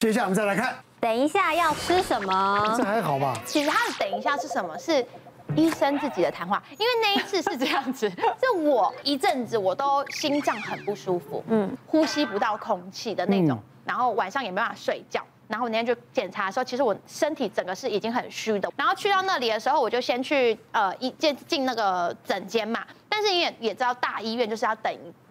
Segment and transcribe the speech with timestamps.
[0.00, 2.74] 接下来我们再来看，等一下要吃什么？
[2.74, 3.38] 这还好吧？
[3.44, 4.74] 其实他的等一下是什么？
[4.78, 5.06] 是
[5.54, 8.08] 医生自己的谈话，因为那一次是这样子，
[8.40, 15.22] 是我一阵子我都心脏很不舒服，嗯，呼吸不到空气的那种，然后晚上也没办法睡觉。
[15.48, 18.72] 然后我那天就检查的时候，其实我身体整个是已经很虚的。
[18.76, 22.86] 然后去到那里的时候，我就先去呃一进进那个诊间嘛。
[23.06, 24.90] 但是因为也知道大医院就是要等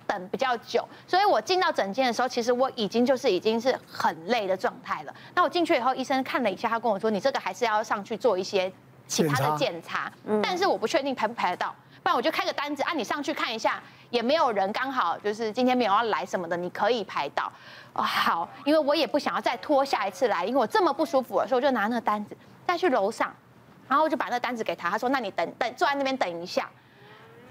[0.09, 5.13] 等比较久，所以我进到诊间的时候，其实我已经就是已经是很累的状态了。
[5.35, 8.71] 那我进去以后，医生看了一下，他跟我说：“你这个还是要上去做一些
[9.05, 13.81] 其他的检查。”但是我不确定排不排得到，不然我就开个单子啊，你上去看一下。
[14.09, 17.51] 也没有人刚好就是今天没有要来什么的，你可以排到
[17.93, 18.01] 哦。
[18.01, 23.31] 好，因为我也不想要再拖下一次来，因为我这么不舒服了，所以我就拿那个单子再去楼上，
[23.87, 26.67] 然后我就把那个单子给他，他说：“那你等等坐在那边等一下。”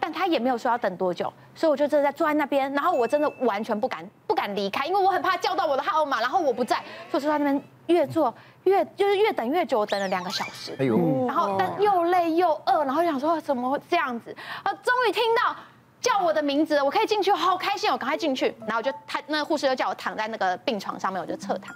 [0.00, 6.76] 但他也没有说要等多久，所以我就真的在坐在那边，然后我真的完全不敢不敢离开，因为我很怕叫到我的号码，然后我不在，
[7.10, 8.32] 所以坐在那边越坐
[8.64, 10.76] 越就是越等越久，我等了两个小时。
[10.78, 14.72] 哎呦，然后但又累又饿，然后就想说怎么会这样子啊？
[14.82, 15.54] 终于听到。
[16.00, 18.54] 叫我的名字，我可以进去，好开心，我赶快进去。
[18.60, 21.74] 然后我就他那个护士又叫我躺在那个病床上面，我就侧躺，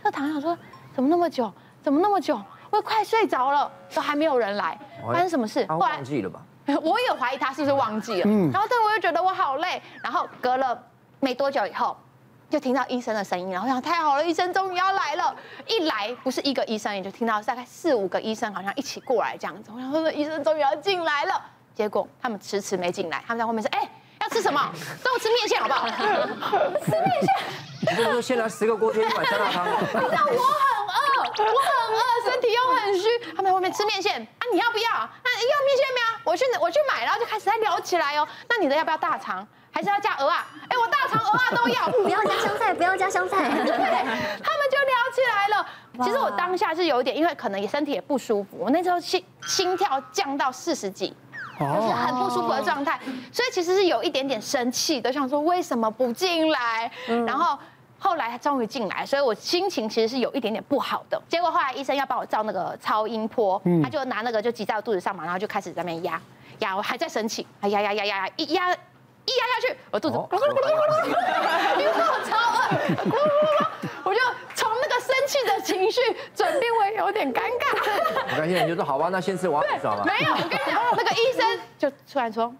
[0.00, 0.56] 侧躺想说
[0.94, 5.66] 怎么那么久，怎么那么久，我快睡着了，都还没有人来，发生什么事？
[5.66, 6.40] 后来忘记了吧？
[6.82, 8.22] 我也怀疑他是不是忘记了。
[8.26, 8.50] 嗯。
[8.52, 10.80] 然后但我又觉得我好累，然后隔了
[11.20, 11.96] 没多久以后，
[12.50, 15.34] 就听到医生的声音，然后想太好了，医生终于要来了。
[15.66, 19.70] 一来不是一个医生，也就听到大概四五个医生好像一起过来这样子。
[19.74, 21.40] 我想说医生终于要进来了。
[21.74, 23.90] 结果他们迟迟没进来，他们在后面说：“哎，
[24.20, 24.70] 要吃什么？
[25.02, 25.88] 跟我吃面线好不好？
[26.84, 27.34] 吃面线。”
[27.86, 29.66] 你不是说先来十个锅贴，一碗酸辣汤。
[29.68, 30.36] 你知道我
[31.36, 33.34] 很饿，我很饿，身体又很虚。
[33.34, 34.90] 他们在外面吃面线啊，你要不要？
[35.24, 36.30] 那要面线没有？
[36.30, 38.26] 我去我去买，然后就开始在聊起来哦。
[38.48, 39.46] 那你的要不要大肠？
[39.70, 40.46] 还是要加鹅啊？
[40.68, 41.88] 哎，我大肠鹅啊都要。
[42.02, 43.48] 不要加香菜，不要加香菜。
[43.48, 45.66] 对， 他们就聊起来了。
[46.04, 51.14] 其实我当下是有一点，因为可能也身体也不舒服，我那时候心心跳降到四十几。
[51.56, 52.98] 就是很不舒服的状态，
[53.32, 56.90] 所以其实是有一点点生气的，想说为什么不进来？
[57.24, 57.56] 然后
[58.04, 61.20] 后来他终于进来，所以我心情其实是有一点点不好的。
[61.26, 66.20] 结果后来医生要帮我照那个超音波，他就拿那个就挤在我肚子上嘛，然后就开始在那边压
[66.58, 74.20] 压，我还在生气，哎呀呀呀呀，一压一压下去，我肚子咕噜咕噜咕噜咕噜，因为我超饿，咕噜咕噜我就
[74.54, 75.98] 从那个生气的情绪
[76.34, 77.74] 转变为有点尴尬。
[78.28, 80.04] 没关系，你就说好吧，那先吃我要好吧。
[80.04, 82.54] 没有，我跟你讲，那个医生就突然说，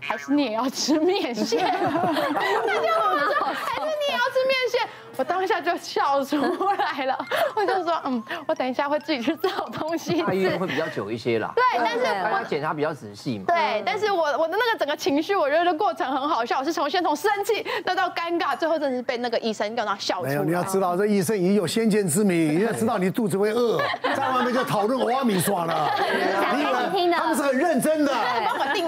[0.00, 1.60] 还是你也要吃面线。
[1.62, 4.88] 那就我说，还是你也要吃面线。
[5.16, 6.38] 我当下就笑出
[6.78, 10.22] 来了，我就说，嗯，我等一下会自己去找东西。
[10.22, 11.52] 他医院会比较久一些啦。
[11.54, 13.44] 对，但是我检查比较仔细嘛。
[13.46, 16.60] 对，但是我我的那个整个情绪，我觉得这过程很好笑。
[16.60, 20.30] 我是从先从生气，再到尴尬，最后真的是被那个医生用到笑出来。
[20.30, 23.78] 没有，你要知道，这医生已经有先见之明，你要知道你肚子会饿，
[24.16, 25.90] 在外面就讨论挖米耍了。
[26.56, 26.62] 你
[26.96, 28.12] 听的，他们是很认真的。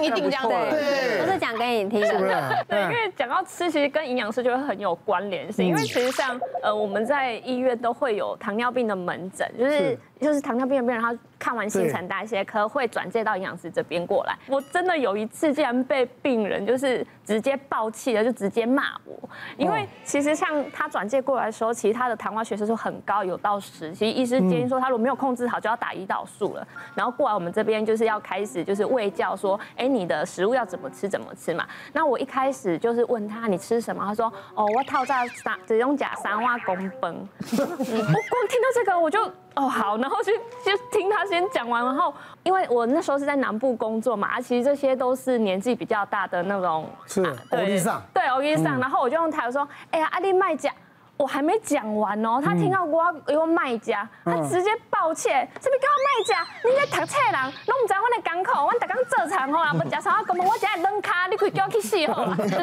[0.03, 0.49] 一定这样子。
[0.49, 2.07] 对，不是讲给你听的。
[2.07, 2.33] 是不是？
[2.67, 11.17] 对，因为讲到吃，其实跟营养师就会很有关联性，因为其实像呃我们在医院都会有糖尿病的门诊，就是就是糖尿病的病人他。
[11.43, 14.33] 看完新陈代谢科会转介到营养师这边过来。
[14.47, 19.29] 我真的有一次竟然被病人就是直接爆气了，就直接骂我。
[19.57, 23.91] 因为其实像他转介过来的时候，其实他的糖化血色素很高，有到十。
[23.91, 26.65] 其实医师建议说他如果没有控制好，就要打胰岛素了。
[26.95, 31.67] 然后过来我们这边就是要开始就是喂教说，哎，你的食物要怎么吃怎么吃嘛。
[31.91, 37.13] 那我一开始就是问他你吃什么，他说哦我套在三只用假三万公分。
[37.51, 39.29] 我光听到这个我就。
[39.55, 40.31] 哦，好，然后就
[40.63, 50.71] 就听他先讲完，然后因为我那时候是在南部工作嘛，啊，其实这些都是年纪比较大的那种，是，欧弟上，对，欧弟上，然后我就用台语说，哎呀，阿丽卖家。
[51.15, 62.55] 我还没讲完哦，他听到我有卖家，他直接抱歉，什么叫卖家，你在读册人，拢唔知我的港口，我逐工做长好啊，不食啥，根本我只系扔卡，你可以叫我去死好了， 直接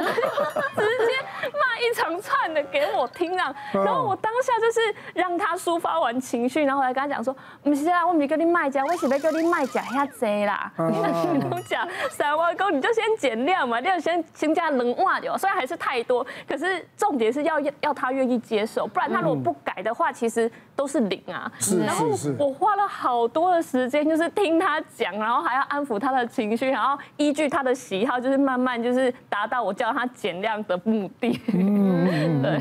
[1.53, 18.40] 骂一长串的给我听啊，然后我当下就是让他抒发完情绪，然后我来跟他讲说，不是啊，我唔是叫你卖家，我是要叫你卖家遐济啦，你都讲 三万公，你就先减量嘛，你就先先加两碗就，虽然还是太多，可是重点是要要他愿意。
[18.41, 21.51] 接受，不然他如果不改的话，其实都是零啊。
[21.59, 22.07] 是，然后
[22.39, 31.41] 我花了好多的时间，就是听他讲，然后还要安抚他的情绪，然后依据他的喜好，就是慢慢就是达到我叫他减量的目的。
[31.53, 32.61] 嗯， 对。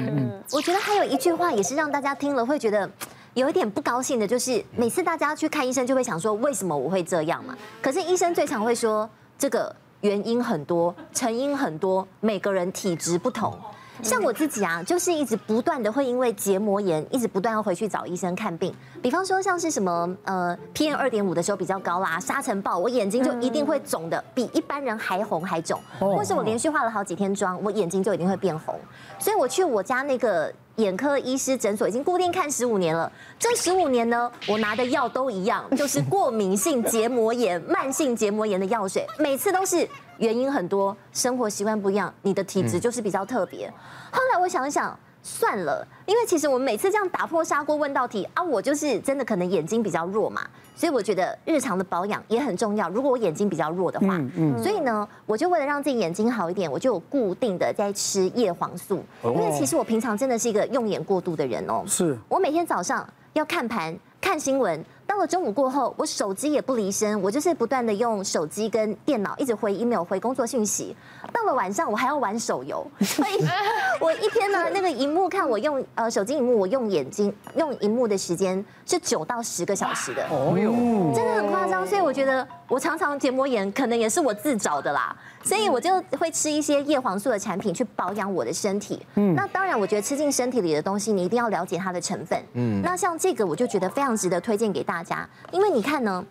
[0.52, 2.90] 我觉得还有一句话也是让大家听了会觉得
[3.36, 7.56] 有一点不高兴的，就是每次大家去看医生，就会想说为什么我会这样嘛？
[7.82, 13.54] 可是医生最常会说这个原因很多，成因很多，每个人体质不同。
[14.02, 18.74] 像我自己啊，就是一直不断的会因为结膜炎，一直不断要回去找医生看病。
[19.02, 28.80] 比方说像是什么呃 PM 二点五的时候比较高啦，沙尘暴，我眼睛就一定会肿的比一般人还红还肿，或是我连续化了好几天妆，我眼睛就一定会变红。
[29.18, 39.88] 所以我去我家那个眼科医师诊所已经固定看十五年了，这十五年呢，我拿的药都一样，就是过敏性结膜炎、慢性结膜炎的药水，每次都是。
[40.20, 43.72] 原因很多，生活习惯不一样，你的体质就是比较特别。
[44.12, 50.42] 后来我想一想，算了，因为其实我们每次这样打破砂锅问到底啊，我就是真的可能眼睛比较弱嘛，
[50.76, 52.90] 所以我觉得日常的保养也很重要。
[52.90, 61.84] 如果我眼睛比较弱的话，嗯，所以呢，我就为了让自己眼睛好一点，我就有固定的在吃叶黄素，因为其实我平常真的是一个用眼过度的人哦。
[61.88, 64.84] 是，我每天早上要看盘、看新闻。
[65.10, 70.96] 到了中午过后，我手机也不离身，我就是不断的用手机跟电脑一直回 email、回工作讯息。
[71.34, 73.44] 到了晚上，我还要玩手游，所以
[74.00, 80.72] 我一天呢，那个荧幕看我用呃手机荧幕，我用眼睛用荧幕的时间是九到十个小时的，哦哟，
[81.16, 81.88] 真的很夸张。
[81.88, 85.16] 所以我觉得我常常结膜炎，可能也是我自找的啦。
[85.44, 89.02] 所以我就会吃一些叶黄素的产品去保养我的身体。
[89.16, 92.38] 嗯，那当然，我觉得吃进身体里的东西，你一定要了解它的成分。
[92.54, 96.24] 嗯，那像这个，我就觉得非常值得推荐给大家，因为你看呢，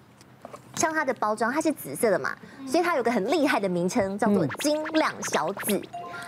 [0.75, 5.81] 像它的包装，它是紫色的嘛，所以它有个很厉害的名称，叫做晶亮小紫。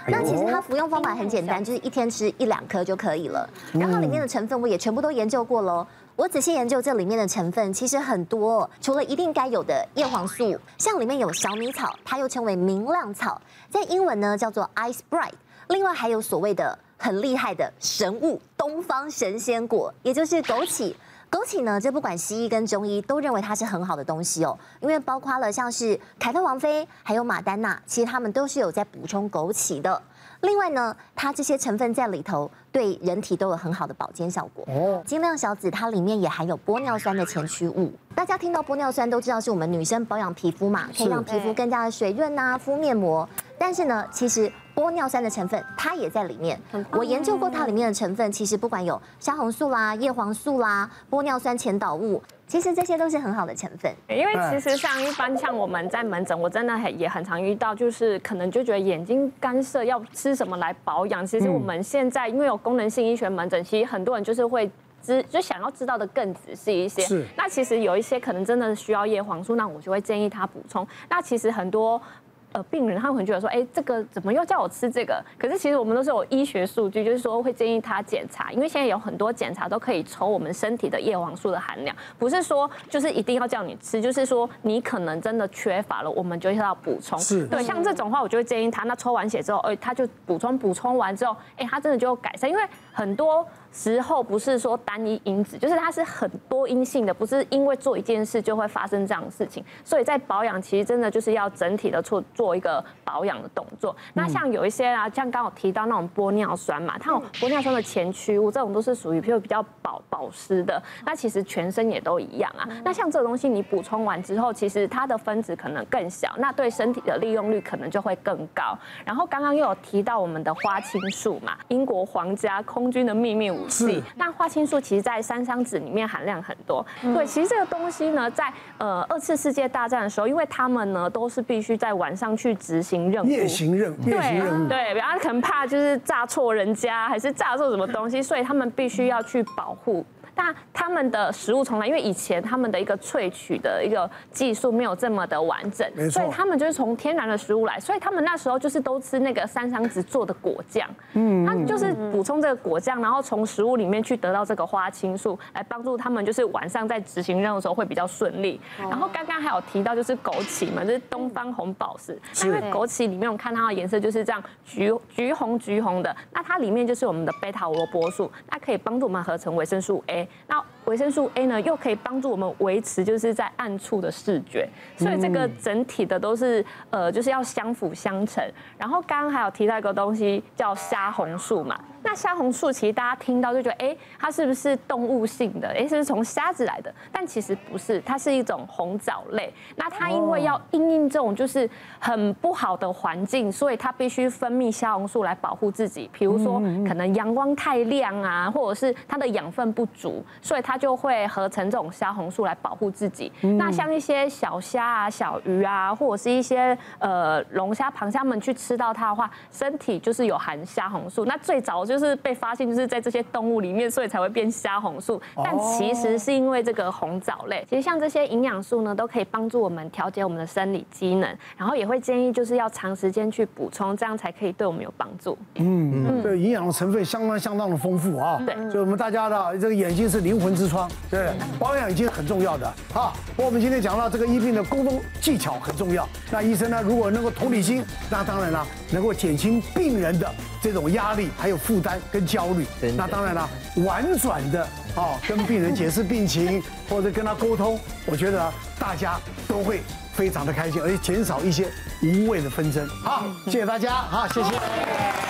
[0.06, 3.48] 那其实它服用方法很简单，就是一天吃一两颗就可以了。
[3.72, 5.86] 然后里面的成分我也全部都研究过喽。
[6.20, 13.40] 我仔细研究这里面的成分，其实很多，除了一定该有的叶黄素，像里面有小米草，它又称为明亮草，
[13.70, 15.32] 在英文呢叫做 Ice Bright。
[15.68, 20.94] 另外还有所谓的很厉害的神物——东方神仙果，也就是枸杞。
[21.30, 30.02] 枸杞呢，这不管西医跟中医都认为它是很好的东西哦，因为包括了像是凯特王妃还有马丹娜，其实他们都是有在补充枸杞的。
[30.40, 34.64] 另外呢，它这些成分在里头对人体都有很好的保健效果。
[34.68, 37.92] 哦，精亮小紫它里面也含有玻尿酸的前驱物。
[38.14, 43.28] 大家听到玻尿酸都知道是我们女生保养皮肤嘛，可以让皮肤更加的水润呐，敷面膜。
[43.56, 44.50] 但是呢，其实
[44.80, 46.58] 玻尿酸的成分它也在里面。
[46.92, 52.22] 我研究过它里面的成分，其实不管有虾红素啦、叶黄素啦、玻尿酸前导物。
[52.46, 61.24] 其实这些都是很好的成分，因为其实像一般像我们在门诊，我真的很也很常遇到，就是可能就觉得眼睛干涩，要吃什么来保养。
[61.24, 64.68] 其实我们现在因为有功能性医学门诊，其实很多人就是会
[65.00, 67.02] 知就想要知道的更仔细一些。
[67.02, 67.24] 是。
[67.36, 70.84] 那其实有一些可能真的需要叶黄素，那我就会建议他补充。
[71.08, 72.02] 那其实很多。
[72.52, 75.22] 呃，病人他们会觉得说，哎，这个怎么又叫我吃这个？
[75.38, 87.18] 可是其实我们都是有医学数据，就是说会建议他检查，因为现在有很多检查都可以抽我们身体的叶黄素的含量，不是说就是一定要叫你吃，就是说你可能真的缺乏了，我们就要补充。
[87.18, 92.62] 是，对，像这种话，我就会建议他，那抽完血之后，哎，他就补充，补充完之后，哎，他真的就有改善，因为
[92.92, 93.46] 很多。
[93.72, 99.64] 时候不是说单一因子，就是它是很多因性的，不是因为做一件事就会发生这样的事情。
[99.84, 103.94] 所以在保养，其实真的就是要整体的做做一个保养的动作。
[104.14, 110.82] 那像有一些啊，像刚刚我提到那种玻尿酸嘛，它有玻尿酸的前驱物，这种都是属于比较保保湿的。
[111.04, 112.68] 那其实全身也都一样啊。
[112.84, 118.76] 那像这个东西你补充完之后，其实它的分子可能更小，那对身体的利用率可能就会更高。
[119.04, 126.84] 然后刚刚又有提到我们的花青素嘛，英国皇家空军的秘密武器，那花青素其实，在三桑子里面含量很多。
[127.02, 140.04] 对，其实这个东西呢，在呃二次世界大战的时候，因为他们呢都是必须在晚上去执行任务，夜行任务，夜行任务，对，然后可能怕就是炸错人家，还是炸错什么东西，所以他们必须要去保护。
[140.34, 158.60] 那他们的食物从来，因为以前他们的一个萃取的一个技术没有这么的完整，所以他们就是从天然的食物来，所以他们那时候就是都吃那个山桑子做的果酱，嗯，他就是补充这个果酱，然后从食物里面去得到这个花青素，来帮助他们就是晚上在执行任务的时候会比较顺利。
[158.78, 170.19] 然后刚刚还有提到就是枸杞嘛，就是东方红宝石，因为枸杞里面我看它的颜色就是这样橘橘红橘红的，那它里面就是我们的贝塔胡萝卜素，那可以帮助我们合成维生素 A。
[170.46, 178.42] 那维生素 A 呢，又可以帮助我们维持就是在暗处的视觉，所以这个整体的都是呃，就是要相辅相成。
[178.76, 181.78] 然后刚刚还有提到一个东西叫虾红素嘛。
[182.02, 185.68] 那虾红素其实大家听到就觉得，哎，它是不是动物性的？
[185.68, 186.92] 哎，是不是从虾子来的？
[187.12, 189.52] 但其实不是，它是一种红藻类。
[189.76, 196.08] 那它因为要因应这种就是很不好的环境，所以它必须分泌虾红素来保护自己。
[196.10, 196.54] 比如说，
[196.88, 200.09] 可能阳光太亮啊，或者是它的养分不足，
[200.40, 203.32] 所以它它就会合成这种虾红素来保护自己。
[203.58, 211.24] 那像一些小虾啊、小鱼啊，或者是一些呃龙虾、螃蟹们去吃到它的话，身体就是有含虾红素。
[211.24, 215.20] 那最早就是被发现就是在这些动物里面，所以才会变虾红素。
[215.34, 217.66] 但其实是因为这个红藻类。
[217.68, 225.36] 其实像这些营养素呢，都可以帮助我们调节我们的生理机能，然后也会建议就是要长时间去补充，这样才可以对我们有帮助。
[225.56, 228.40] 嗯嗯，对，营养的成分相当相当的丰富啊。
[228.46, 233.12] 对，所以我们大家的这个眼睛是灵魂之窗，对，保养已经很重要的啊。
[233.34, 242.66] 不过我们今天讲到这个医病的沟通技巧很重要，那医生呢，如果能够同理心，那当然了，能够减轻病人的这种压力，还有负担跟焦虑。
[242.96, 243.48] 那当然了，
[243.84, 244.62] 婉转的
[244.94, 249.80] 啊，跟病人解释病情或者跟他沟通，我觉得大家都会
[250.12, 251.68] 非常的开心，而且减少一些
[252.02, 252.86] 无谓的纷争。
[253.02, 255.29] 好，谢谢大家，好，谢谢。